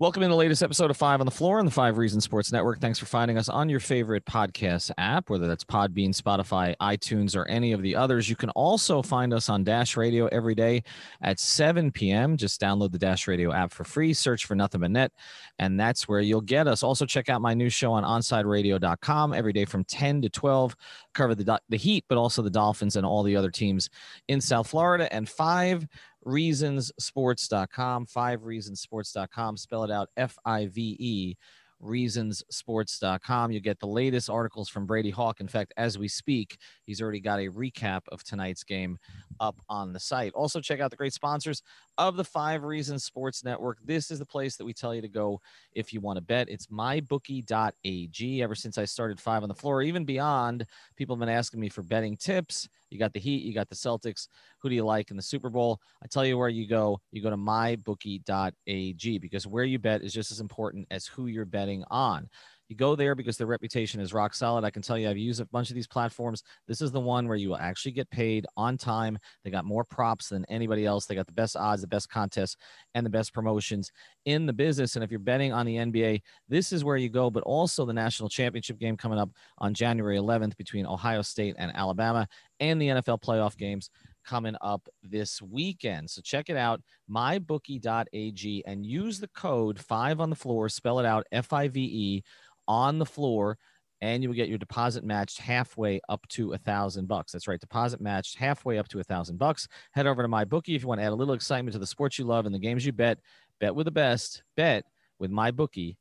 [0.00, 2.52] Welcome in the latest episode of Five on the Floor on the Five Reasons Sports
[2.52, 2.78] Network.
[2.78, 7.48] Thanks for finding us on your favorite podcast app, whether that's Podbean, Spotify, iTunes, or
[7.48, 8.30] any of the others.
[8.30, 10.84] You can also find us on Dash Radio every day
[11.20, 12.36] at 7 p.m.
[12.36, 15.10] Just download the Dash Radio app for free, search for Nothing But Net,
[15.58, 16.84] and that's where you'll get us.
[16.84, 20.76] Also, check out my new show on OnSideRadio.com every day from 10 to 12.
[21.12, 23.90] Cover the, the Heat, but also the Dolphins and all the other teams
[24.28, 25.12] in South Florida.
[25.12, 25.88] And five
[26.26, 31.36] reasonsports.com, five reasonsports.com, spell it out F I V E,
[31.82, 33.50] reasonsports.com.
[33.52, 35.40] You get the latest articles from Brady Hawk.
[35.40, 38.98] In fact, as we speak, he's already got a recap of tonight's game
[39.40, 40.32] up on the site.
[40.34, 41.62] Also, check out the great sponsors
[41.98, 43.78] of the Five Reasons Sports Network.
[43.84, 45.40] This is the place that we tell you to go
[45.72, 46.48] if you want to bet.
[46.48, 48.42] It's mybookie.ag.
[48.42, 50.64] Ever since I started Five on the Floor, even beyond,
[50.96, 52.68] people have been asking me for betting tips.
[52.90, 54.28] You got the Heat, you got the Celtics.
[54.60, 55.80] Who do you like in the Super Bowl?
[56.02, 57.00] I tell you where you go.
[57.10, 61.44] You go to mybookie.ag because where you bet is just as important as who you're
[61.44, 62.28] betting on.
[62.68, 64.62] You go there because their reputation is rock solid.
[64.62, 66.42] I can tell you, I've used a bunch of these platforms.
[66.66, 69.18] This is the one where you will actually get paid on time.
[69.42, 71.06] They got more props than anybody else.
[71.06, 72.56] They got the best odds, the best contests,
[72.94, 73.90] and the best promotions
[74.26, 74.96] in the business.
[74.96, 77.30] And if you're betting on the NBA, this is where you go.
[77.30, 81.74] But also the national championship game coming up on January 11th between Ohio State and
[81.74, 82.28] Alabama,
[82.60, 83.88] and the NFL playoff games
[84.28, 86.10] coming up this weekend.
[86.10, 91.06] So check it out, mybookie.ag, and use the code five on the floor, spell it
[91.06, 92.22] out F I V E
[92.68, 93.58] on the floor
[94.00, 97.32] and you will get your deposit matched halfway up to a thousand bucks.
[97.32, 99.66] That's right, deposit matched halfway up to a thousand bucks.
[99.92, 101.86] Head over to my bookie if you want to add a little excitement to the
[101.86, 103.18] sports you love and the games you bet.
[103.60, 104.44] Bet with the best.
[104.56, 104.84] Bet
[105.18, 105.96] with mybookie.ag.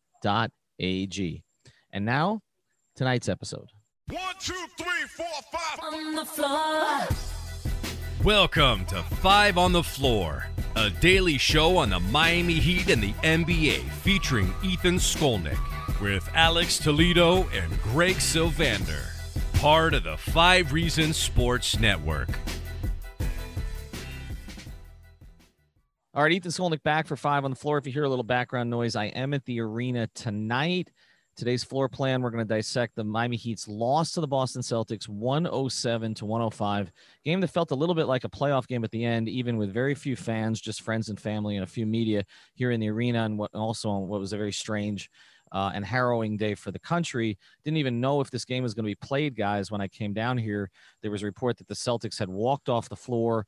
[1.92, 2.42] And now,
[2.96, 3.72] tonight's episode.
[4.10, 5.80] One, two, three, four, five.
[5.94, 7.08] On the floor.
[8.24, 13.14] Welcome to Five on the Floor, a daily show on the Miami Heat and the
[13.14, 15.60] NBA featuring Ethan Skolnick
[16.02, 19.06] with Alex Toledo and Greg Sylvander,
[19.60, 22.30] part of the Five Reasons Sports Network.
[26.14, 27.78] All right, Ethan Skolnick back for five on the floor.
[27.78, 30.90] If you hear a little background noise, I am at the arena tonight.
[31.36, 35.08] Today's floor plan, we're going to dissect the Miami Heat's loss to the Boston Celtics
[35.08, 36.92] 107 to 105.
[37.24, 39.72] Game that felt a little bit like a playoff game at the end, even with
[39.72, 42.24] very few fans, just friends and family and a few media
[42.56, 45.12] here in the arena, and what also on what was a very strange
[45.52, 47.38] uh, and harrowing day for the country.
[47.64, 49.72] Didn't even know if this game was going to be played, guys.
[49.72, 50.70] When I came down here,
[51.02, 53.46] there was a report that the Celtics had walked off the floor,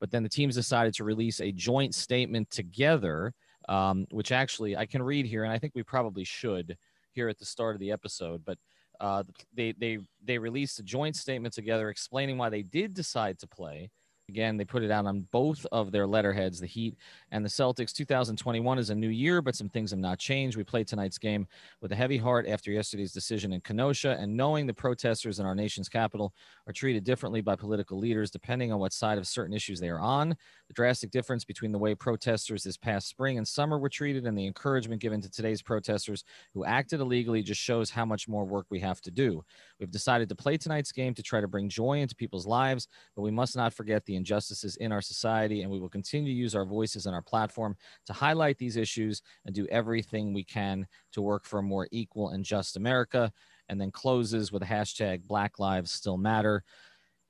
[0.00, 3.32] but then the teams decided to release a joint statement together,
[3.68, 6.76] um, which actually I can read here, and I think we probably should
[7.12, 8.58] here at the start of the episode, but
[9.00, 9.22] uh,
[9.54, 13.90] they they they released a joint statement together explaining why they did decide to play.
[14.30, 16.96] Again, they put it out on both of their letterheads, the Heat
[17.30, 17.92] and the Celtics.
[17.92, 20.56] 2021 is a new year, but some things have not changed.
[20.56, 21.46] We played tonight's game
[21.82, 25.54] with a heavy heart after yesterday's decision in Kenosha, and knowing the protesters in our
[25.54, 26.32] nation's capital
[26.66, 30.00] are treated differently by political leaders depending on what side of certain issues they are
[30.00, 30.30] on.
[30.68, 34.38] The drastic difference between the way protesters this past spring and summer were treated and
[34.38, 36.24] the encouragement given to today's protesters
[36.54, 39.44] who acted illegally just shows how much more work we have to do.
[39.78, 43.20] We've decided to play tonight's game to try to bring joy into people's lives, but
[43.20, 46.54] we must not forget the injustices in our society, and we will continue to use
[46.54, 47.76] our voices and our platform
[48.06, 52.30] to highlight these issues and do everything we can to work for a more equal
[52.30, 53.32] and just America.
[53.70, 56.62] And then closes with a hashtag Black Lives Still Matter.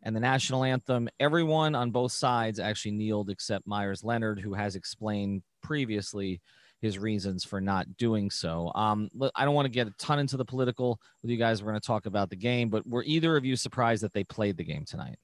[0.03, 4.75] And the national anthem, everyone on both sides actually kneeled except Meyers Leonard, who has
[4.75, 6.41] explained previously
[6.81, 8.71] his reasons for not doing so.
[8.75, 11.63] Um, I don't want to get a ton into the political with you guys.
[11.63, 14.25] We're going to talk about the game, but were either of you surprised that they
[14.25, 15.17] played the game tonight?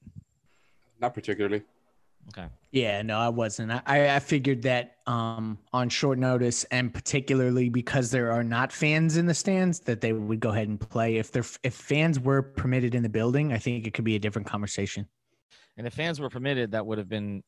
[1.01, 1.63] Not particularly.
[2.29, 2.47] Okay.
[2.71, 3.71] Yeah, no, I wasn't.
[3.71, 9.17] I, I figured that um, on short notice, and particularly because there are not fans
[9.17, 11.17] in the stands, that they would go ahead and play.
[11.17, 14.19] If there, if fans were permitted in the building, I think it could be a
[14.19, 15.07] different conversation.
[15.77, 17.43] And if fans were permitted, that would have been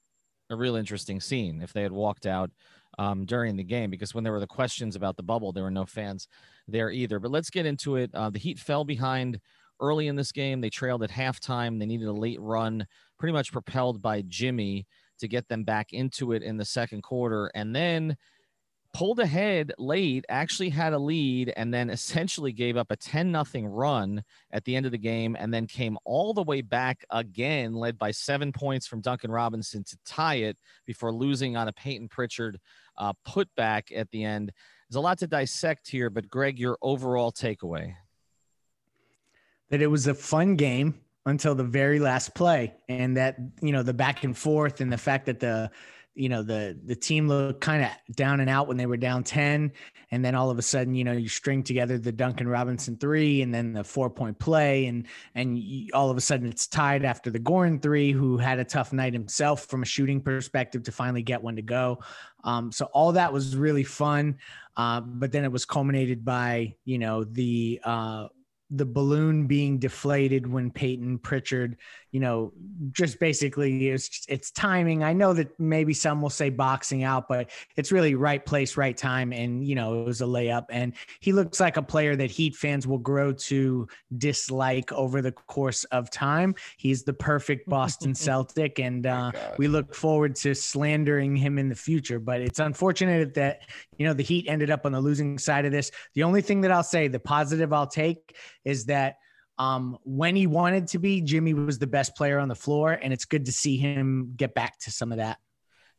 [0.49, 2.49] a real interesting scene if they had walked out
[2.97, 3.89] um, during the game.
[3.89, 6.27] Because when there were the questions about the bubble, there were no fans
[6.67, 7.19] there either.
[7.19, 8.09] But let's get into it.
[8.13, 9.39] Uh, the Heat fell behind
[9.79, 10.61] early in this game.
[10.61, 11.79] They trailed at halftime.
[11.79, 12.85] They needed a late run,
[13.23, 14.85] pretty much propelled by Jimmy
[15.17, 17.49] to get them back into it in the second quarter.
[17.55, 18.17] And then
[18.93, 23.65] pulled ahead late, actually had a lead, and then essentially gave up a 10 nothing
[23.65, 27.73] run at the end of the game, and then came all the way back again,
[27.73, 32.09] led by seven points from Duncan Robinson to tie it before losing on a Payton
[32.09, 32.59] Pritchard
[32.97, 34.51] uh, putback at the end.
[34.89, 37.95] There's a lot to dissect here, but Greg, your overall takeaway
[39.69, 40.93] that it was a fun game
[41.25, 42.73] until the very last play.
[42.89, 45.71] And that you know the back and forth and the fact that the
[46.15, 49.23] you know the the team looked kind of down and out when they were down
[49.23, 49.71] 10
[50.11, 53.41] and then all of a sudden you know you string together the Duncan Robinson 3
[53.41, 54.85] and then the four point play.
[54.85, 58.59] And and you, all of a sudden it's tied after the Goran 3 who had
[58.59, 61.99] a tough night himself from a shooting perspective to finally get one to go.
[62.43, 64.37] Um, so all that was really fun.
[64.75, 68.27] Uh, but then it was culminated by you know the uh,
[68.75, 71.77] the balloon being deflated when Payton Pritchard,
[72.11, 72.51] you know,
[72.91, 75.03] just basically it's it's timing.
[75.03, 78.97] I know that maybe some will say boxing out, but it's really right place, right
[78.97, 80.65] time, and you know it was a layup.
[80.71, 83.87] And he looks like a player that Heat fans will grow to
[84.17, 86.55] dislike over the course of time.
[86.77, 91.75] He's the perfect Boston Celtic, and uh, we look forward to slandering him in the
[91.75, 92.19] future.
[92.19, 93.61] But it's unfortunate that
[93.97, 95.91] you know the Heat ended up on the losing side of this.
[96.15, 99.17] The only thing that I'll say, the positive I'll take is that
[99.57, 103.13] um, when he wanted to be, Jimmy was the best player on the floor, and
[103.13, 105.37] it's good to see him get back to some of that.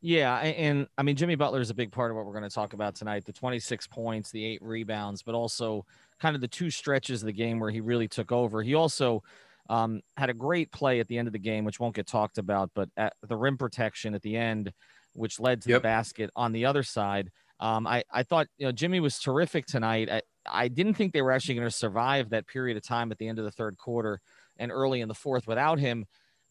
[0.06, 2.55] Yeah, and I mean Jimmy Butler is a big part of what we're going to
[2.55, 3.25] talk about tonight.
[3.25, 5.87] The 26 points, the eight rebounds, but also
[6.20, 8.62] kind of the two stretches of the game where he really took over.
[8.62, 9.22] He also
[9.70, 12.37] um, had a great play at the end of the game, which won't get talked
[12.37, 14.75] about, but at the rim protection at the end,
[15.14, 15.81] which led to yep.
[15.81, 17.31] the basket on the other side.
[17.58, 20.11] Um, I, I thought, you know, Jimmy was terrific tonight.
[20.11, 20.20] I,
[20.50, 23.29] I didn't think they were actually going to survive that period of time at the
[23.29, 24.20] end of the third quarter
[24.58, 26.06] and early in the fourth without him,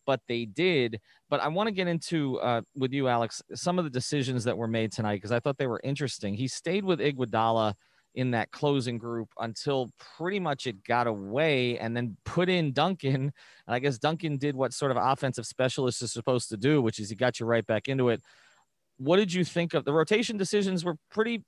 [0.06, 1.00] but they did.
[1.30, 4.57] But I want to get into uh, with you, Alex, some of the decisions that
[4.57, 6.34] were made tonight because I thought they were interesting.
[6.34, 7.74] He stayed with Iguodala
[8.16, 13.31] in that closing group until pretty much it got away and then put in Duncan.
[13.68, 17.00] And I guess Duncan did what sort of offensive specialist is supposed to do, which
[17.00, 18.22] is he got you right back into it.
[18.98, 20.86] What did you think of the rotation decisions?
[20.86, 21.44] Were pretty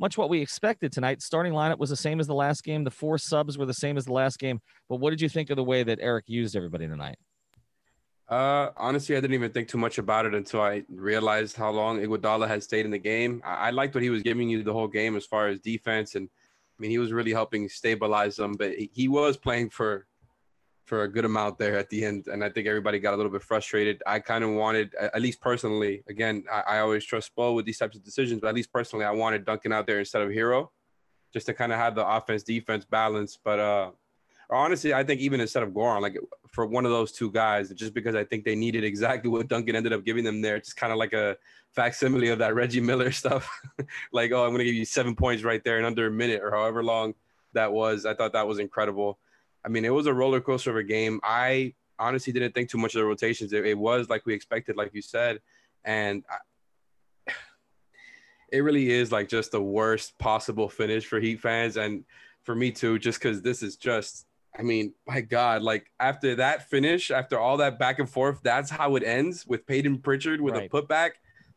[0.00, 1.20] much what we expected tonight.
[1.20, 2.84] Starting lineup was the same as the last game.
[2.84, 4.60] The four subs were the same as the last game.
[4.88, 7.16] But what did you think of the way that Eric used everybody tonight?
[8.26, 12.00] Uh, honestly, I didn't even think too much about it until I realized how long
[12.00, 13.42] Iguodala had stayed in the game.
[13.44, 16.14] I, I liked what he was giving you the whole game as far as defense,
[16.14, 18.52] and I mean he was really helping stabilize them.
[18.52, 20.06] But he, he was playing for
[20.86, 22.26] for a good amount there at the end.
[22.26, 24.02] And I think everybody got a little bit frustrated.
[24.06, 27.78] I kind of wanted, at least personally, again, I, I, always trust Spo with these
[27.78, 30.70] types of decisions, but at least personally, I wanted Duncan out there instead of Herro
[31.32, 33.38] just to kind of have the offense defense balance.
[33.42, 33.90] But uh,
[34.50, 36.18] honestly, I think even instead of Goran, like
[36.48, 39.76] for one of those two guys, just because I think they needed exactly what Duncan
[39.76, 41.36] ended up giving them there, just kind of like a
[41.72, 43.48] facsimile of that Reggie Miller stuff.
[44.12, 46.40] like, oh, I'm going to give you seven points right there in under a minute
[46.42, 47.14] or however long
[47.52, 48.06] that was.
[48.06, 49.18] I thought that was incredible.
[49.64, 51.20] I mean, it was a roller coaster of a game.
[51.22, 53.52] I honestly didn't think too much of the rotations.
[53.52, 55.40] It, it was like we expected, like you said,
[55.84, 57.32] and I,
[58.52, 62.04] it really is like just the worst possible finish for Heat fans and
[62.42, 62.98] for me too.
[62.98, 64.26] Just because this is just,
[64.58, 68.70] I mean, my God, like after that finish, after all that back and forth, that's
[68.70, 70.70] how it ends with Payton Pritchard with right.
[70.72, 71.10] a putback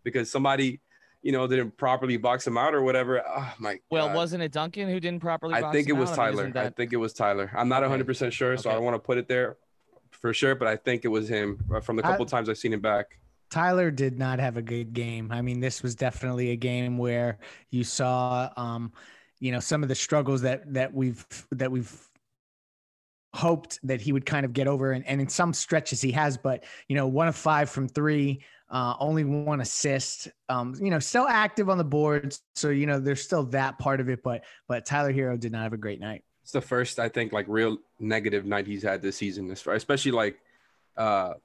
[0.03, 0.81] because somebody
[1.23, 3.23] you know, didn't properly box him out or whatever.
[3.25, 6.15] Oh my Well, wasn't it Duncan who didn't properly I think it was out?
[6.15, 6.41] Tyler.
[6.41, 6.65] I, mean, that...
[6.65, 7.49] I think it was Tyler.
[7.55, 8.03] I'm not okay.
[8.03, 8.69] 100% sure, so okay.
[8.69, 9.57] I don't want to put it there
[10.11, 12.57] for sure, but I think it was him uh, from the couple I, times I've
[12.57, 13.17] seen him back.
[13.49, 15.31] Tyler did not have a good game.
[15.31, 17.37] I mean, this was definitely a game where
[17.69, 18.91] you saw um,
[19.43, 21.91] you know, some of the struggles that that we've that we've
[23.33, 26.37] hoped that he would kind of get over and, and in some stretches he has
[26.37, 28.39] but you know one of five from three
[28.73, 30.29] uh, only one assist.
[30.49, 34.01] Um, you know, still active on the boards, so you know there's still that part
[34.01, 34.23] of it.
[34.23, 36.23] But but Tyler Herro did not have a great night.
[36.41, 40.39] It's the first I think like real negative night he's had this season, especially like
[40.97, 41.35] uh,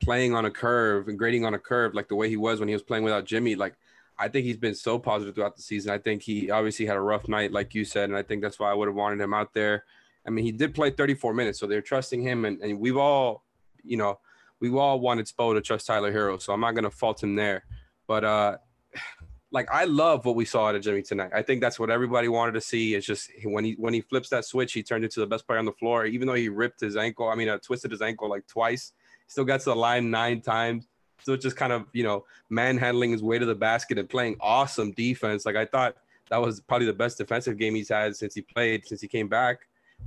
[0.00, 2.68] playing on a curve and grading on a curve, like the way he was when
[2.68, 3.56] he was playing without Jimmy.
[3.56, 3.74] Like
[4.16, 5.92] I think he's been so positive throughout the season.
[5.92, 8.60] I think he obviously had a rough night, like you said, and I think that's
[8.60, 9.84] why I would have wanted him out there.
[10.28, 13.44] I mean, he did play 34 minutes, so they're trusting him, and, and we've all,
[13.82, 14.18] you know,
[14.60, 17.64] we all wanted Spo to trust Tyler Herro, so I'm not gonna fault him there.
[18.06, 18.58] But uh,
[19.50, 21.30] like I love what we saw out of Jimmy tonight.
[21.34, 22.94] I think that's what everybody wanted to see.
[22.94, 25.58] It's just when he when he flips that switch, he turned into the best player
[25.58, 26.04] on the floor.
[26.04, 28.92] Even though he ripped his ankle, I mean, uh, twisted his ankle like twice.
[29.28, 30.88] Still got to the line nine times.
[31.22, 34.92] So just kind of you know manhandling his way to the basket and playing awesome
[34.92, 35.46] defense.
[35.46, 35.96] Like I thought
[36.30, 39.28] that was probably the best defensive game he's had since he played since he came
[39.28, 39.60] back.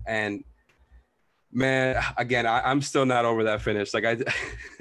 [0.06, 0.44] And
[1.54, 3.94] man again I, am still not over that finish.
[3.94, 4.16] Like i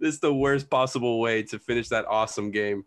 [0.00, 2.84] this is the worst possible way to finish that awesome game.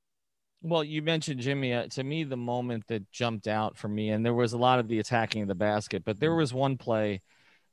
[0.62, 4.26] Well you mentioned jimmy uh, to me the moment that jumped out for me and
[4.26, 7.22] there was a lot of the attacking of the basket but there was one play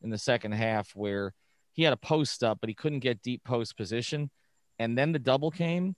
[0.02, 1.34] in the second half where
[1.72, 4.30] he had a post up but he couldn't get deep post position.
[4.78, 5.96] And then the double came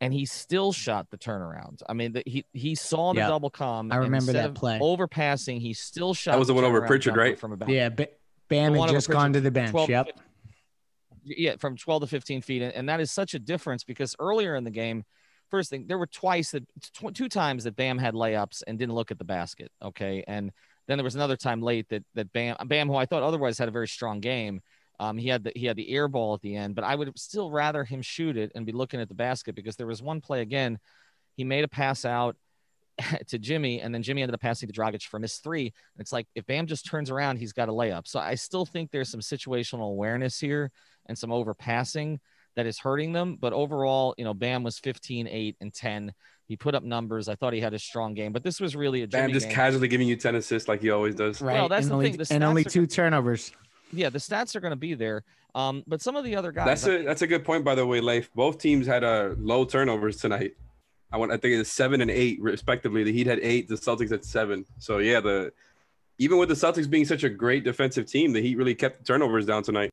[0.00, 1.82] and he still shot the turnaround.
[1.88, 3.92] I mean, the, he he saw the double come.
[3.92, 4.78] I remember that play.
[4.80, 6.32] Overpassing, he still shot.
[6.32, 7.38] That was the, the one over Pritchard, right?
[7.38, 7.68] From about.
[7.68, 9.70] Yeah, but Bam had just gone to the bench.
[9.70, 10.20] 12, yep.
[11.22, 12.62] Yeah, from 12 to 15 feet.
[12.62, 15.04] And that is such a difference because earlier in the game,
[15.50, 16.64] first thing there were twice that
[16.94, 19.70] tw- two times that Bam had layups and didn't look at the basket.
[19.82, 20.50] Okay, and
[20.88, 23.68] then there was another time late that that Bam Bam, who I thought otherwise had
[23.68, 24.62] a very strong game.
[25.00, 27.18] Um, he had the he had the air ball at the end, but I would
[27.18, 30.20] still rather him shoot it and be looking at the basket because there was one
[30.20, 30.78] play again.
[31.36, 32.36] He made a pass out
[33.28, 35.62] to Jimmy, and then Jimmy ended up passing to Dragic for a missed three.
[35.62, 38.06] And it's like if Bam just turns around, he's got a layup.
[38.06, 40.70] So I still think there's some situational awareness here
[41.06, 42.18] and some overpassing
[42.56, 43.38] that is hurting them.
[43.40, 46.12] But overall, you know, Bam was 15, 8, and 10.
[46.46, 47.26] He put up numbers.
[47.28, 49.46] I thought he had a strong game, but this was really a Jimmy Bam just
[49.46, 49.54] game.
[49.54, 51.40] casually giving you 10 assists like he always does.
[51.40, 51.54] Right.
[51.54, 53.52] Well, that's and the only, thing, the and only stats are- two turnovers.
[53.92, 55.24] Yeah, the stats are going to be there.
[55.54, 57.84] Um, but some of the other guys, That's a that's a good point, by the
[57.84, 58.32] way, Leif.
[58.34, 60.52] Both teams had a low turnovers tonight.
[61.12, 63.02] I want I think it's seven and eight respectively.
[63.02, 64.64] The Heat had eight, the Celtics had seven.
[64.78, 65.52] So yeah, the
[66.18, 69.04] even with the Celtics being such a great defensive team, the Heat really kept the
[69.04, 69.90] turnovers down tonight.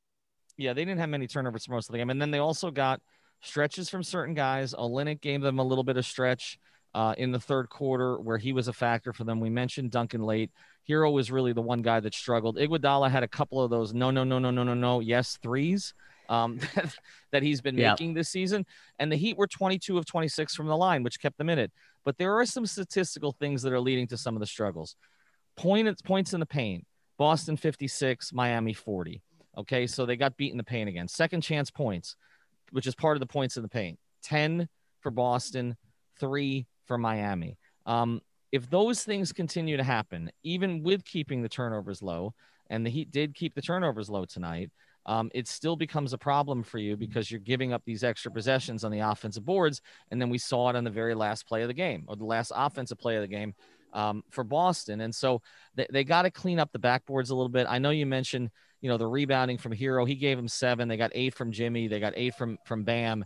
[0.58, 2.10] yeah, they didn't have many turnovers for most of the game.
[2.12, 3.02] And then they also got
[3.42, 4.74] stretches from certain guys.
[4.74, 6.60] Olynyk gave them a little bit of stretch
[6.94, 9.40] uh, in the third quarter where he was a factor for them.
[9.40, 10.52] We mentioned Duncan late.
[10.90, 12.58] Herro was really the one guy that struggled.
[12.58, 15.94] Iguodala had a couple of those no, no, no, no, no, no, no, yes threes
[16.30, 16.60] um,
[17.32, 17.92] that he's been Yeah.
[17.92, 18.66] making this season.
[19.00, 21.72] And the Heat were 22 of 26 from the line, which kept them in it.
[22.06, 24.96] But there are some statistical things that are leading to some of the struggles.
[25.56, 26.86] Point, points in the paint.
[27.18, 29.22] Boston 56, Miami 40.
[29.58, 31.08] Okay, so they got beat in the paint again.
[31.08, 32.16] Second chance points,
[32.72, 33.98] which is part of the points in the paint.
[34.24, 35.76] 10 for Boston,
[36.20, 37.58] three for Miami.
[37.88, 42.34] Um, if those things continue to happen, even with keeping the turnovers low,
[42.70, 44.72] and the Heat did keep the turnovers low tonight,
[45.06, 48.84] um, it still becomes a problem for you because you're giving up these extra possessions
[48.84, 49.82] on the offensive boards.
[50.12, 52.26] And then we saw it on the very last play of the game or the
[52.26, 53.56] last offensive play of the game
[53.94, 55.00] um, for Boston.
[55.00, 55.42] And so
[55.76, 57.68] they, they got to clean up the backboards a little bit.
[57.70, 58.50] I know you mentioned,
[58.82, 60.06] you know, the rebounding from Herro.
[60.06, 60.90] He gave him seven.
[60.90, 61.88] They got eight from Jimmy.
[61.88, 63.24] They got eight from from Bam.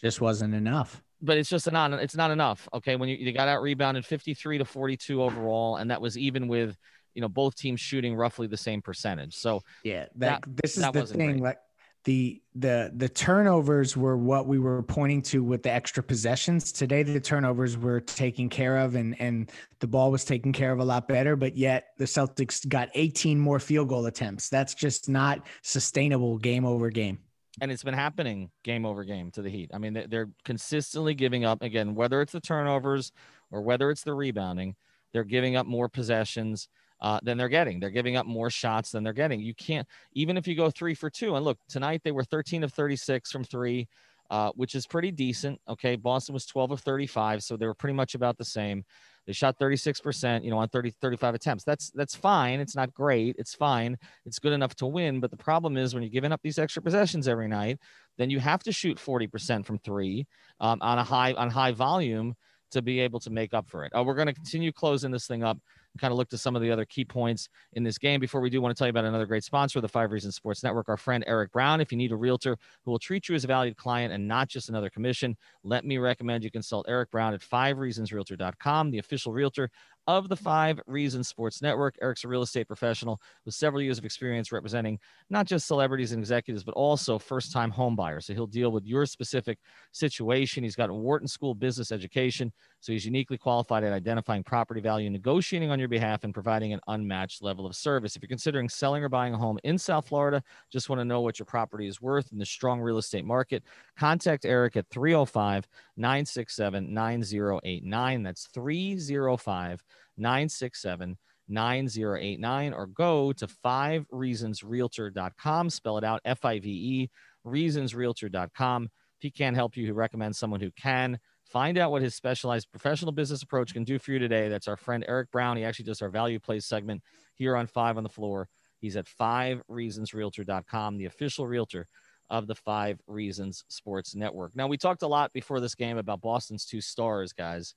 [0.00, 1.00] Just wasn't enough.
[1.22, 2.68] But it's just not it's not enough.
[2.74, 6.48] Okay, when you, you got out rebounded 53 to 42 overall, and that was even
[6.48, 6.76] with
[7.14, 9.34] you know both teams shooting roughly the same percentage.
[9.34, 11.32] So Yeah, that, this is that the thing.
[11.32, 11.42] great.
[11.42, 11.58] Like
[12.04, 16.72] the the the turnovers were what we were pointing to with the extra possessions.
[16.72, 19.50] Today, the turnovers were taken care of, and and
[19.80, 21.36] the ball was taken care of a lot better.
[21.36, 24.48] But yet, the Celtics got 18 more field goal attempts.
[24.48, 26.38] That's just not sustainable.
[26.38, 27.18] Game over game.
[27.60, 29.70] And it's been happening game over game to the Heat.
[29.72, 33.12] I mean, they- they're consistently giving up again, whether it's the turnovers
[33.50, 34.76] or whether it's the rebounding,
[35.12, 36.68] they're giving up more possessions
[37.00, 37.80] uh, than they're getting.
[37.80, 39.40] They're giving up more shots than they're getting.
[39.40, 42.62] You can't, even if you go three for two, and look, tonight they were 13
[42.62, 43.88] of 36 from three,
[44.30, 45.60] uh, which is pretty decent.
[45.68, 45.96] Okay.
[45.96, 48.84] Boston was 12 of 35, so they were pretty much about the same.
[49.26, 51.64] They shot 36%, you know, on 30, 35 attempts.
[51.64, 52.60] That's that's fine.
[52.60, 53.36] It's not great.
[53.38, 53.96] It's fine.
[54.26, 55.20] It's good enough to win.
[55.20, 57.78] But the problem is when you're giving up these extra possessions every night,
[58.18, 60.26] then you have to shoot 40% from three
[60.58, 62.34] um, on a high on high volume
[62.70, 63.92] to be able to make up for it.
[63.96, 65.58] Uh, we're going to continue closing this thing up
[65.98, 68.20] kind of look to some of the other key points in this game.
[68.20, 70.36] Before we do, want to tell you about another great sponsor of the Five Reasons
[70.36, 71.80] Sports Network, our friend Eric Brown.
[71.80, 74.48] If you need a realtor who will treat you as a valued client and not
[74.48, 79.70] just another commission, let me recommend you consult Eric Brown at fivereasonsrealtor.com, the official realtor
[80.16, 81.96] of the Five Reasons Sports Network.
[82.02, 84.98] Eric's a real estate professional with several years of experience representing
[85.28, 88.26] not just celebrities and executives, but also first time home buyers.
[88.26, 89.58] So he'll deal with your specific
[89.92, 90.64] situation.
[90.64, 95.08] He's got a Wharton School business education, so he's uniquely qualified at identifying property value,
[95.10, 98.16] negotiating on your behalf, and providing an unmatched level of service.
[98.16, 101.20] If you're considering selling or buying a home in South Florida, just want to know
[101.20, 103.62] what your property is worth in the strong real estate market,
[103.96, 108.22] contact Eric at 305 967 9089.
[108.22, 109.84] That's 305
[110.16, 111.16] 967
[111.48, 117.10] 9089 or go to five reasonsrealtor.com spell it out f-i-v-e
[117.46, 121.18] reasonsrealtor.com if he can't help you he recommends someone who can.
[121.44, 124.48] Find out what his specialized professional business approach can do for you today.
[124.48, 125.56] That's our friend eric brown.
[125.56, 127.02] He actually does our value plays segment
[127.34, 128.48] here on five on the floor.
[128.78, 131.88] He's at five reasonsrealtor.com the official realtor
[132.30, 134.54] of the five reasons sports network.
[134.54, 137.74] Now we talked a lot before this game about boston's two stars guys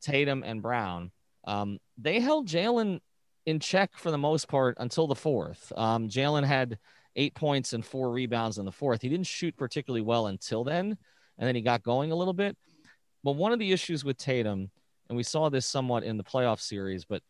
[0.00, 1.10] tatum and brown
[1.46, 3.00] um, they held Jaylen
[3.46, 5.72] in check for the most part until the fourth.
[5.76, 6.78] Um, Jaylen had
[7.14, 9.02] eight points and four rebounds in the fourth.
[9.02, 10.96] He didn't shoot particularly well until then,
[11.38, 12.56] and then he got going a little bit.
[13.24, 14.70] But one of the issues with Tatum,
[15.08, 17.22] and we saw this somewhat in the playoff series, but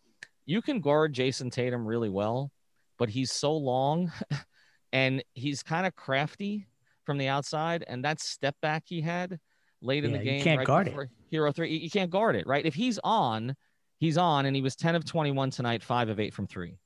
[0.46, 2.50] you can guard Jayson Tatum really well,
[2.98, 4.10] but he's so long
[4.92, 6.66] and he's kind of crafty
[7.04, 7.84] from the outside.
[7.86, 9.38] And that step back he had
[9.82, 10.94] late in Yeah, the you game, can't right guard it.
[11.30, 12.64] Hero three, you- you can't guard it, right?
[12.64, 13.54] If he's on,
[13.98, 16.78] he's on, and he was 10 of 21 tonight, five of eight from three.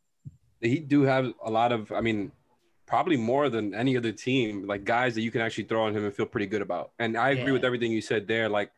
[0.61, 2.33] He do have a lot of, I mean,
[2.87, 6.05] probably more than any other team, like guys that you can actually throw on him
[6.05, 6.91] and feel pretty good about.
[6.99, 7.53] And I agree Yeah.
[7.53, 8.49] with everything you said there.
[8.49, 8.71] Like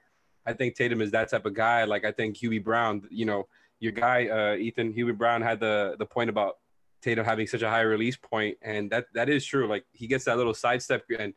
[0.47, 1.85] I think Tatum is that type of guy.
[1.85, 3.49] Like I think Hubie Brown, you know,
[3.81, 6.59] your guy uh, Ethan Hubie Brown had the the point about
[7.01, 9.67] Tatum having such a high release point, and that that is true.
[9.67, 11.33] Like he gets that little sidestep and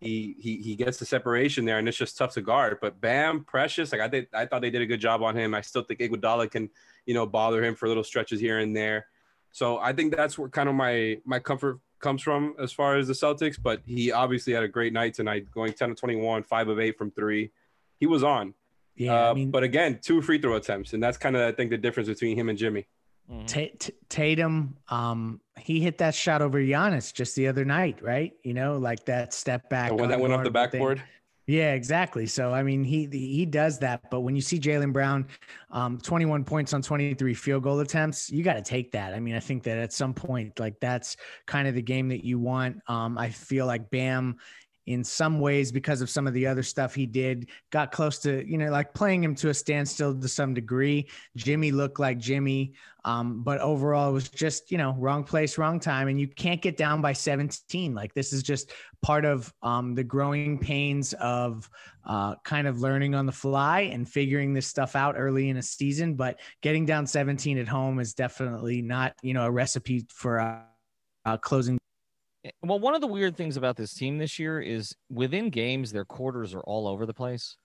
[0.00, 2.78] he he he gets the separation there, and it's just tough to guard.
[2.80, 5.54] But Bam, Precious, like I did, I thought they did a good job on him.
[5.54, 6.68] I still think Iguodala can,
[7.06, 9.06] you know, bother him for little stretches here and there.
[9.52, 13.08] So I think that's where kind of my my comfort comes from as far as
[13.08, 13.58] the Celtics.
[13.60, 16.98] But he obviously had a great night tonight, going 10 of 21, five of eight
[16.98, 17.52] from three.
[17.98, 18.52] He was on.
[18.96, 21.52] Yeah, Uh, I mean, but again, two free throw attempts, and that's kind of I
[21.52, 22.86] think the difference between him and Jimmy.
[23.30, 23.46] Mhm.
[23.46, 28.32] Ta- T- Tatum, um, he hit that shot over Giannis just the other night, right?
[28.44, 29.88] You know, like that step back.
[29.90, 30.80] The one that went off the unguardable thing.
[30.80, 31.02] backboard.
[31.48, 32.26] Yeah, exactly.
[32.26, 35.26] So I mean, he he does that, but when you see Jaylen Brown,
[35.70, 39.14] um, 21 points on 23 field goal attempts, you got to take that.
[39.14, 41.16] I mean, I think that at some point, like that's
[41.46, 42.80] kind of the game that you want.
[42.88, 44.38] Um, I feel like Bam,
[44.86, 48.48] in some ways, because of some of the other stuff he did, got close to
[48.48, 51.08] you know like playing him to a standstill to some degree.
[51.36, 52.74] Jimmy looked like Jimmy,
[53.04, 56.62] um, but overall it was just you know wrong place, wrong time, and you can't
[56.62, 57.94] get down by 17.
[57.94, 61.68] Like this is just part of um, the growing pains of
[62.06, 65.62] uh, kind of learning on the fly and figuring this stuff out early in a
[65.62, 66.14] season.
[66.14, 70.60] But getting down 17 at home is definitely not, you know, a recipe for uh,
[71.24, 71.78] uh, closing.
[72.46, 75.92] Eh, well, one of the weird things about this team this year is within games,
[75.92, 77.56] their quarters are all over the place.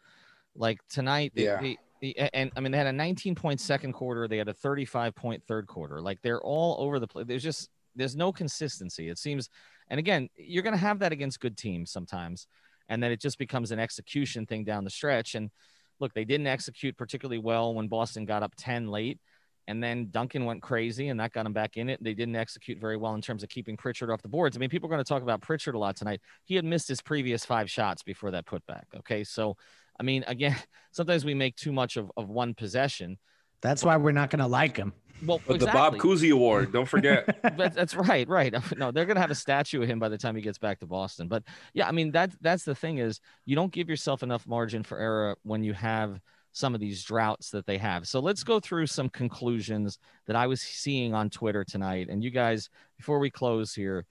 [0.56, 1.62] Like tonight, they, Yeah.
[1.62, 4.54] they, they- and I mean, they had a 19 point second quarter, they had a
[4.54, 6.02] 35 point third quarter.
[6.02, 7.28] Like they're all over the place.
[7.28, 9.10] There's just there's no consistency.
[9.10, 9.50] It seems,
[9.90, 12.48] and again, you're going to have that against good teams sometimes,
[12.88, 15.36] and then it just becomes an execution thing down the stretch.
[15.36, 15.52] And
[16.00, 19.20] look, they didn't execute particularly well when Boston got up 10 late.
[19.68, 22.04] And then Duncan went crazy and that got him back in it.
[22.04, 24.58] They didn't execute very well in terms of keeping Pritchard off the boards.
[24.58, 26.22] I mean, people are going to talk about Pritchard a lot tonight.
[26.46, 28.84] He had missed his previous five shots before that putback.
[28.98, 29.24] Okay.
[29.24, 29.56] So,
[30.00, 30.56] I mean, again,
[30.92, 33.18] sometimes we make too much of, of one possession.
[33.62, 34.94] That's why we're not going to like him.
[35.26, 36.00] Well, But the Bob exactly.
[36.00, 37.40] Cousy Award, don't forget.
[37.58, 38.54] That- that's right, right.
[38.78, 40.88] No, they're gonna have a statue of him by the time he gets back to
[40.88, 41.28] Boston.
[41.28, 44.82] But yeah, I mean that that's the thing is you don't give yourself enough margin
[44.84, 46.20] for error when you have
[46.52, 48.08] some of these droughts that they have.
[48.08, 52.08] So let's go through some conclusions that I was seeing on Twitter tonight.
[52.10, 54.06] And you guys, before we close here,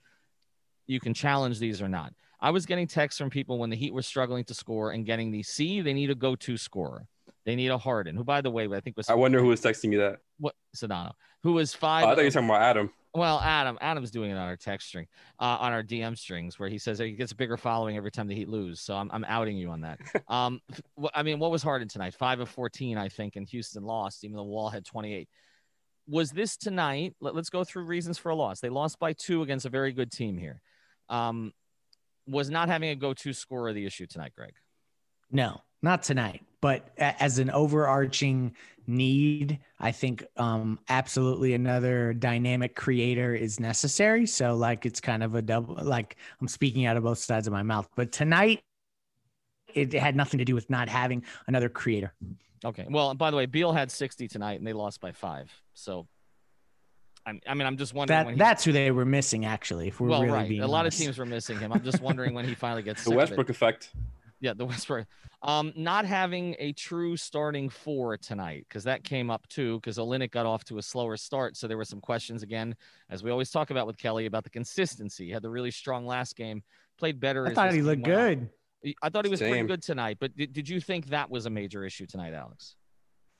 [0.87, 2.13] you can challenge these or not.
[2.39, 5.31] I was getting texts from people when the Heat were struggling to score and getting
[5.31, 7.05] the C, they need a go-to scorer.
[7.45, 9.61] They need a Harden, who, by the way, I think was I wonder who was
[9.61, 10.19] texting me that.
[10.41, 11.11] What Sedano,
[11.43, 12.03] who was Oh, five.
[12.03, 12.91] I thought you were talking about Adam.
[13.13, 15.07] well, Adam, Adam's doing it on our text string,
[15.39, 18.27] uh, on our DM strings, where he says he gets a bigger following every time
[18.27, 18.81] the Heat lose.
[18.81, 19.99] So I'm, I'm outing you on that.
[20.27, 20.59] um,
[21.13, 22.13] I mean, what was Harden tonight?
[22.13, 25.29] Five of 14, I think, and Houston lost, even though Wall had 28.
[26.07, 27.15] Was this tonight?
[27.21, 28.59] Let, us go through reasons for a loss.
[28.59, 30.61] They lost by two against a very good team here.
[31.07, 31.53] Um,
[32.27, 34.53] was not having a go-to scorer the issue tonight, Greg?
[35.31, 36.43] No, not tonight.
[36.61, 44.27] But a- as an overarching need, I think um, absolutely another dynamic creator is necessary.
[44.27, 47.53] So, like, it's kind of a double, like, I'm speaking out of both sides of
[47.53, 47.87] my mouth.
[47.95, 48.61] But tonight,
[49.73, 52.13] it had nothing to do with not having another creator.
[52.63, 52.85] Okay.
[52.89, 55.49] Well, by the way, Beal had 60 tonight, and they lost by five.
[55.73, 56.07] So,
[57.25, 59.87] I, I mean, I'm just wondering when That he- that's who they were missing, actually.
[59.87, 60.49] If we're well, really right.
[60.49, 61.71] being A lot of teams were missing him.
[61.73, 63.21] I'm just wondering when he finally gets The sick of it.
[63.21, 63.91] Westbrook effect.
[64.41, 65.07] Yeah, the Westbrook.
[65.43, 69.77] Um, not having a true starting four tonight because that came up too.
[69.77, 72.75] Because Olynyk got off to a slower start, so there were some questions again,
[73.09, 75.27] as we always talk about with Kelly about the consistency.
[75.27, 76.61] He had the really strong last game,
[76.97, 77.47] played better.
[77.47, 78.27] I as thought he looked went on.
[78.27, 78.49] good.
[79.01, 80.17] I thought he was pretty good tonight.
[80.19, 82.75] But did, did you think that was a major issue tonight, Alex?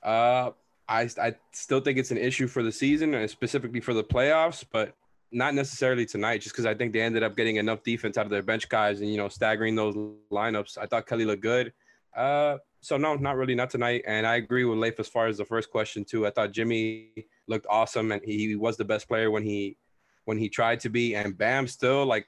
[0.02, 0.50] Uh,
[0.88, 4.64] I I still think it's an issue for the season and specifically for the playoffs,
[4.70, 4.94] but
[5.32, 6.42] not necessarily tonight.
[6.42, 9.00] Just because I think they ended up getting enough defense out of their bench guys
[9.00, 9.94] and you know staggering those
[10.30, 10.78] lineups.
[10.78, 11.72] I thought Kelly looked good.
[12.16, 14.02] Uh, so no, not really, not tonight.
[14.06, 16.26] And I agree with Leif as far as the first question too.
[16.26, 19.76] I thought Jimmy looked awesome and he was the best player when he
[20.24, 21.14] when he tried to be.
[21.14, 22.26] And Bam still like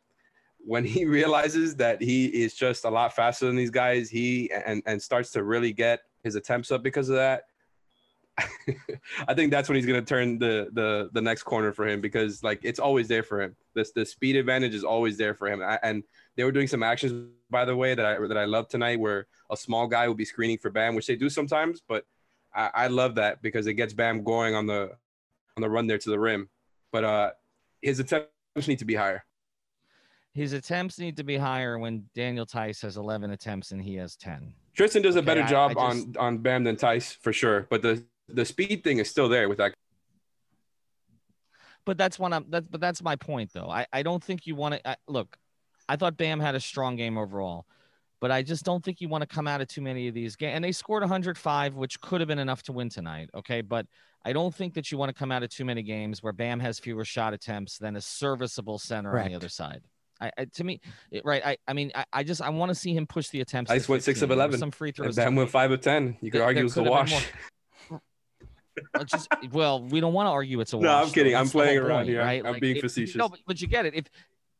[0.58, 4.82] when he realizes that he is just a lot faster than these guys, he and
[4.86, 7.44] and starts to really get his attempts up because of that.
[9.28, 12.42] I think that's when he's gonna turn the the the next corner for him because
[12.42, 13.54] like it's always there for him.
[13.74, 15.62] This the speed advantage is always there for him.
[15.62, 16.02] I- And
[16.36, 19.26] they were doing some actions by the way that I that I love tonight where
[19.50, 22.04] a small guy will be screening for Bam, which they do sometimes, but
[22.54, 24.90] I, I love that because it gets Bam going on the
[25.56, 26.48] on the run there to the rim.
[26.90, 27.30] But uh
[27.82, 28.30] his attempts
[28.66, 29.24] need to be higher.
[30.32, 34.16] His attempts need to be higher when Daniel Theis has 11 attempts and he has
[34.16, 34.52] 10.
[34.74, 37.66] Tristan does a better I- job I just- on on Bam than Theis for sure,
[37.70, 39.74] but the the speed thing is still there with that.
[41.87, 43.68] But that's one I'm that's but that's my point though.
[43.68, 45.37] I, I don't think you want to look.
[45.88, 47.66] I thought Bam had a strong game overall,
[48.20, 50.34] but I just don't think you want to come out of too many of these
[50.34, 50.54] games.
[50.54, 53.28] And they scored 105, which could have been enough to win tonight.
[53.34, 53.60] Okay.
[53.60, 53.87] But
[54.24, 56.58] I don't think that you want to come out of too many games where Bam
[56.60, 59.26] has fewer shot attempts than a serviceable center Correct.
[59.26, 59.82] on the other side.
[60.22, 61.44] I, I to me, it, right.
[61.44, 63.70] I, I mean, I, I just I want to see him push the attempts.
[63.70, 64.58] I Ice went six of 11.
[64.58, 65.16] Some free And throws.
[65.16, 66.16] Bam went five of ten.
[66.22, 67.26] You could There- argue there it's a could wash.
[69.06, 70.84] Just well, we don't want to argue it's a wash.
[70.84, 70.94] No.
[70.94, 71.32] I'm kidding.
[71.32, 71.38] though.
[71.38, 72.20] I'm That's playing around point, here.
[72.20, 72.54] I'm- Right?
[72.54, 73.16] I'm being if- facetious.
[73.16, 73.94] No, but, but you get it.
[73.94, 74.06] If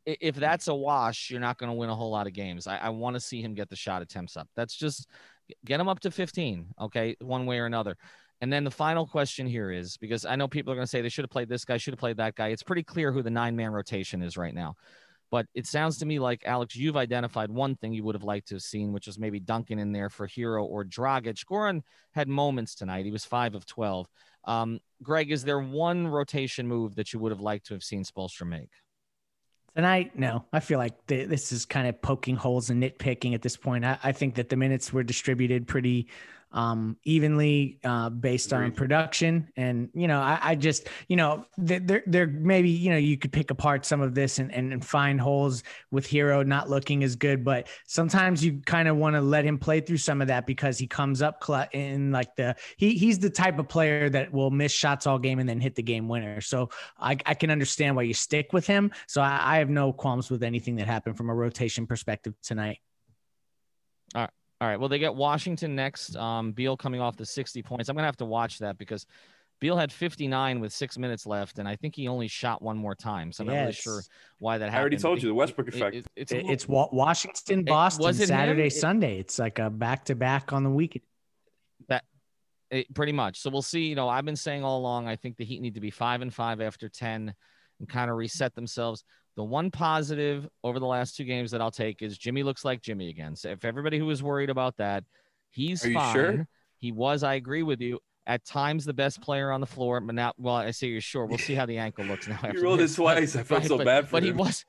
[0.07, 2.67] if that's a wash, you're not going to win a whole lot of games.
[2.67, 4.49] I, I want to see him get the shot attempts up.
[4.55, 5.09] That's just
[5.65, 6.67] get him up to 15.
[6.83, 7.97] Okay, one way or another.
[8.43, 11.01] And then the final question here is because I know people are going to say
[11.01, 12.49] they should have played this guy, should have played that guy.
[12.49, 14.75] It's pretty clear who the nine man rotation is right now.
[15.35, 18.47] But it sounds to me like Alex, you've identified one thing you would have liked
[18.51, 21.45] to have seen, which was maybe Duncan in there for Herro or Dragic.
[21.45, 23.05] Goran had moments tonight.
[23.05, 24.07] He was five of 12.
[24.45, 28.05] Um, Greg, is there one rotation move that you would have liked to have seen
[28.05, 28.71] Spoelstra make?
[29.75, 30.45] Tonight, no.
[30.53, 33.85] I feel like th- this is kind of poking holes and nitpicking at this point.
[33.85, 36.07] I, I think that the minutes were distributed pretty
[36.55, 41.81] um, evenly uh, based on production, and you know, I, I just, you know, there,
[41.81, 44.85] there, there maybe you know you could pick apart some of this and, and, and
[44.85, 49.21] find holes with Herro not looking as good, but sometimes you kind of want to
[49.21, 52.95] let him play through some of that because he comes up in like the he
[52.95, 55.83] he's the type of player that will miss shots all game and then hit the
[55.83, 56.41] game winner.
[56.41, 58.93] So I, I can understand why you stick with him.
[59.09, 62.79] So I, I have no qualms with anything that happened from a rotation perspective tonight.
[64.15, 64.31] All right.
[64.61, 66.17] Well, they get Washington next.
[66.17, 67.89] Um, Beal coming off the 60 points.
[67.89, 69.05] I'm going to have to watch that because
[69.61, 72.95] Beal had 59 with six minutes left, and I think he only shot one more
[72.95, 73.31] time.
[73.31, 74.03] So I'm not really sure
[74.39, 74.77] why that happened.
[74.77, 75.97] I already told you the Westbrook effect.
[75.97, 78.29] it- it's It- little- It's Wa- Washington, It- Boston, was it?
[78.29, 79.19] Saturday, It- Sunday.
[79.19, 81.05] It's like a back to back on the weekend.
[82.71, 83.39] It, pretty much.
[83.39, 83.87] So we'll see.
[83.87, 86.23] You know, I've been saying all along, I think the Heat need to be five
[86.23, 87.33] and five after 10
[87.79, 89.05] and kind of reset themselves.
[89.37, 92.81] The one positive over the last two games that I'll take is Jimmy looks like
[92.83, 93.35] Jimmy again.
[93.35, 95.05] So if everybody who was worried about that,
[95.51, 96.15] he's Are you fine.
[96.15, 96.49] sure?
[96.79, 97.99] He was, I agree with you.
[98.27, 101.27] At times, the best player on the floor, but now, well, I say you're sure.
[101.27, 102.37] We'll see how the ankle looks now.
[102.43, 102.95] After rolled it this.
[102.95, 103.37] twice.
[103.37, 104.35] I felt Right, so but, bad for but him.
[104.37, 104.65] he was.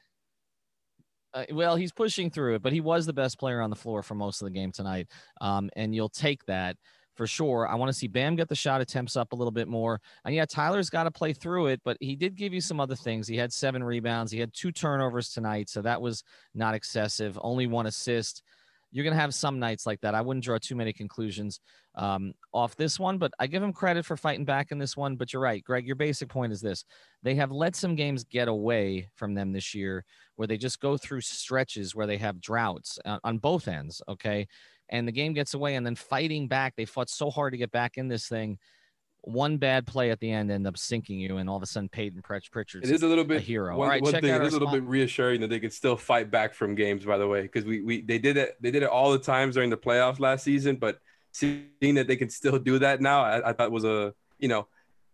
[1.33, 4.01] Uh, well, he's pushing through it, but he was the best player on the floor
[4.03, 5.07] for most of the game tonight.
[5.41, 6.77] Um, and you'll take that
[7.15, 7.67] for sure.
[7.67, 10.01] I want to see Bam get the shot attempts up a little bit more.
[10.25, 12.95] And yeah, Tyler's got to play through it, but he did give you some other
[12.95, 13.27] things.
[13.27, 16.23] He had seven rebounds, he had two turnovers tonight, so that was
[16.53, 17.39] not excessive.
[17.41, 18.43] Only one assist.
[18.91, 20.15] You're going to have some nights like that.
[20.15, 21.59] I wouldn't draw too many conclusions
[21.95, 25.17] um, off this one, but I give him credit for fighting back in this one.
[25.17, 25.85] But you're right, Greg.
[25.85, 26.85] Your basic point is this
[27.21, 30.95] they have let some games get away from them this year where they just go
[30.95, 34.01] through stretches where they have droughts on, on both ends.
[34.07, 34.47] Okay.
[34.89, 37.71] And the game gets away, and then fighting back, they fought so hard to get
[37.71, 38.59] back in this thing.
[39.21, 41.89] One bad play at the end ended up sinking you, and all of a sudden,
[41.89, 43.75] Payton Pritch- Pritchard's It is a little bit hero.
[43.75, 45.41] One, All right, one check thing, out it our is a little spot- bit reassuring
[45.41, 47.03] that they can still fight back from games.
[47.05, 49.55] By the way, because we we they did it they did it all the times
[49.55, 50.99] during the playoffs last season, but
[51.31, 54.67] seeing that they can still do that now, I, I thought was a you know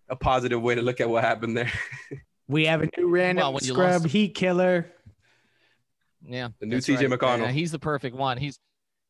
[0.10, 1.72] a positive way to look at what happened there.
[2.50, 4.92] We have a new random Well, scrub lost- heat killer.
[6.28, 7.18] Yeah, The new that's TJ right.
[7.20, 7.40] McConnell.
[7.46, 8.38] Yeah, he's the perfect one.
[8.38, 8.60] He's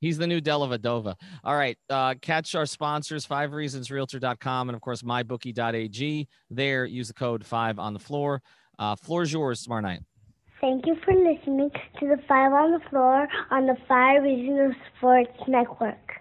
[0.01, 1.15] he's the new Dellavedova.
[1.43, 6.27] All right, uh, catch our sponsors: FiveReasonsRealtor.com and of course MyBookie.ag.
[6.49, 8.41] There, use the code Five on the floor.
[8.77, 10.01] Uh, floor's yours tomorrow night.
[10.59, 15.39] Thank you for listening to the Five on the Floor on the Five Regional Sports
[15.47, 16.20] Network.